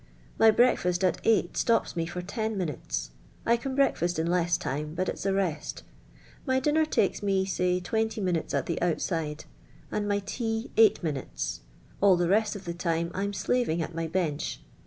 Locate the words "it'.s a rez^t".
5.07-5.83